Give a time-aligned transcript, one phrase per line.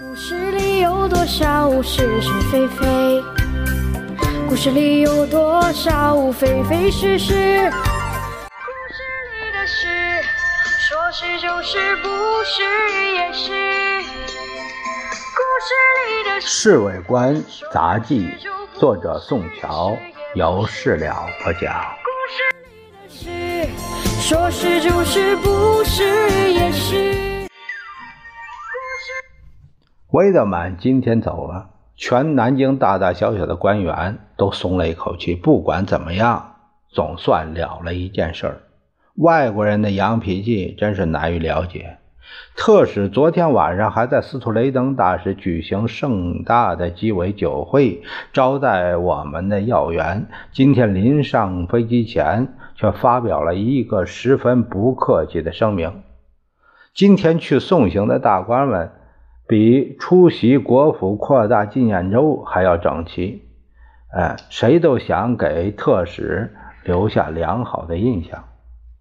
[0.00, 3.22] 故事里有多少是是非非？
[4.48, 7.34] 故事里有多少非非是是？
[7.70, 7.76] 故
[8.88, 10.22] 事里的事，
[10.88, 12.08] 说是就是，不
[12.42, 12.62] 是
[13.12, 13.52] 也是。
[15.34, 15.74] 故事
[16.08, 18.30] 里的《侍卫官杂记》，
[18.80, 19.94] 作者宋乔，
[20.34, 21.84] 由事了播讲。
[23.10, 23.28] 是，
[24.22, 27.31] 说是就是，不是也是。
[30.12, 35.34] 威德曼今天走了，全南京大大小小的官员都松了一口气。
[35.34, 36.56] 不管怎么样，
[36.90, 38.60] 总算了了一件事儿。
[39.14, 41.96] 外国人的洋脾气真是难于了解。
[42.54, 48.02] 特使昨天晚上还在斯图雷登大使举行盛大的鸡尾酒会，
[48.34, 50.26] 招待我们的要员。
[50.52, 56.02] 今天临上飞机前，却发表了一个十分不客气的声明。
[56.94, 58.90] 今天去送行的大官们。
[59.52, 63.42] 比出席国府扩大纪念周还要整齐，
[64.10, 68.44] 哎，谁都想给特使留下良好的印象。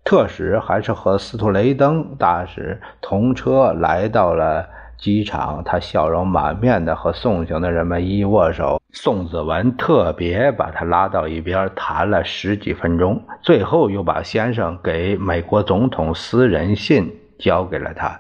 [0.04, 8.82] 特使还是和斯图雷登大使同车来到了机场，他笑容满面的和送行的人们一握手。
[8.92, 18.20] 宋子文特别把他拉到一边谈了十几分钟，最后又把先生给美国总统私人信交给了他。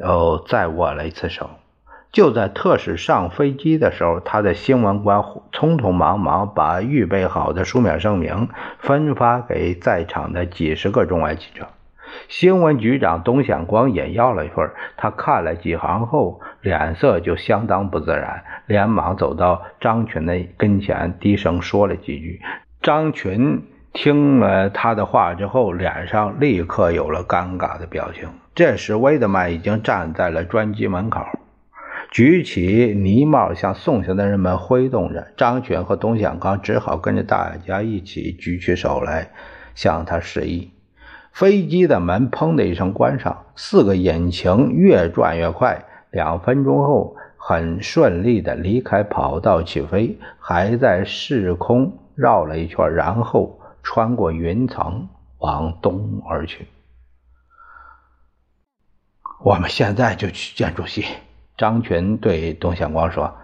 [0.00, 1.50] 又再握了一次手。
[2.10, 5.18] 就在特使上飞机的时候，他的新闻官
[5.52, 11.68] 匆匆忙忙把预备好的书面声明分发给在场的几十个中外记者。
[12.28, 22.40] 新闻局长董显光也要了一份，他看了几行后，脸色就相当不自然，连忙走到张群的跟前，低声说了几句。
[22.80, 23.62] 张群
[24.00, 28.28] 听了他的话之后，脸上立刻有了尴尬的表情。
[28.54, 31.20] 这时，威德曼已经站在了专机门口，
[32.08, 35.26] 举起呢帽向送行的人们挥动着。
[35.36, 39.32] 张群和董显刚只好跟着大家一起举起手来，
[39.74, 40.70] 向他示意。
[41.32, 45.84] 飞机的门砰的一声关上，四个引擎越转越快。
[46.12, 53.57] 两分钟后，很顺利地离开跑道起飞，还在市空绕了一圈，然后
[53.90, 56.68] 穿过云层往东而去。
[59.42, 61.06] 我们现在就去见主席。
[61.56, 63.34] 张群对董显光说，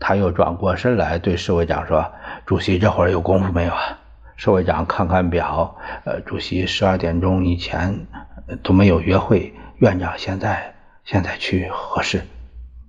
[0.00, 2.10] 他又转过身来对侍卫长说
[2.44, 4.00] ：“主席这会儿有功夫没有啊？”
[4.34, 8.08] 侍卫长看看表，呃，主席十二点钟以前
[8.64, 12.22] 都没有约会，院长现在现在去合适。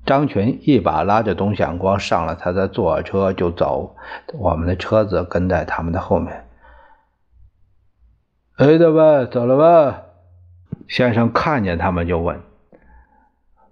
[0.08, 3.96] 张群一把拉着董显光上了他的坐车就走，
[4.34, 6.45] 我们的车子跟在他们的后面。
[8.58, 10.02] 哎，的吧，走了吧？
[10.88, 12.40] 先生看见他们就问：“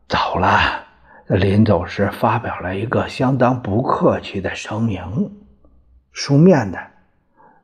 [0.09, 0.49] 走了。”
[1.27, 5.31] 临走时发表了一个相当不客气的声明，
[6.11, 6.77] 书面的。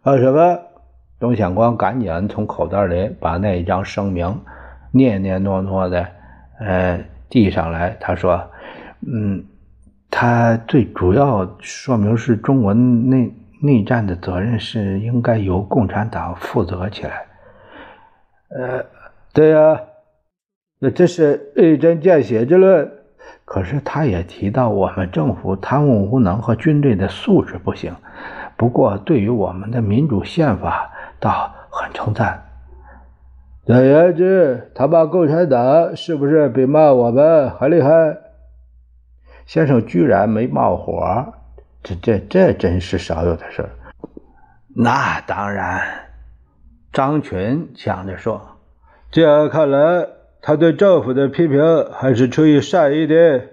[0.04, 0.60] 啊，什么？
[1.20, 4.40] 董显光赶紧从口袋里把那一张声明
[4.92, 6.08] 念念诺诺的，
[6.62, 7.98] 呃，递上来。
[8.00, 8.50] 他说
[9.06, 9.44] ：“嗯，
[10.10, 13.30] 他最主要说明是中国那
[13.62, 17.26] 内战的责任是应该由共产党负责起来。”
[18.50, 18.84] 呃，
[19.34, 19.82] 对呀，
[20.80, 22.92] 那这是一针见血之论。
[23.46, 27.96] 可是他也提到，我们政府贪污无能和军队的素质不行。
[28.58, 32.44] 不过，对于我们的民主宪法，倒很称赞。
[33.66, 38.18] 总而言之，他骂共产党是不是比骂我们还厉害？
[39.46, 41.34] 先生居然没冒火，
[41.84, 43.70] 这这这真是少有的事儿。
[44.76, 46.10] 那当然，
[46.94, 48.60] 张群抢着说
[49.12, 50.08] ：“这样看来。”
[50.42, 53.44] 他对政府的批评还是出于善意的。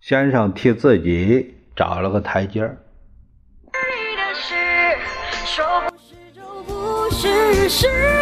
[0.00, 2.76] 先生替自己找了个台阶儿。
[5.44, 8.21] 说不是就不是，是